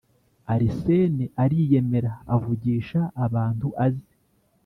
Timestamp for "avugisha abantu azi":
2.35-4.09